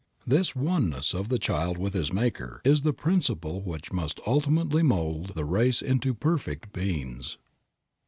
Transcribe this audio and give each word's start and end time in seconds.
This 0.25 0.55
oneness 0.55 1.13
of 1.13 1.29
the 1.29 1.37
child 1.37 1.77
with 1.77 1.93
his 1.93 2.11
Maker 2.11 2.59
is 2.65 2.81
the 2.81 2.91
principle 2.91 3.61
which 3.61 3.91
must 3.91 4.19
ultimately 4.25 4.81
mold 4.81 5.35
the 5.35 5.45
race 5.45 5.79
into 5.83 6.15
perfect 6.15 6.73
beings. 6.73 7.37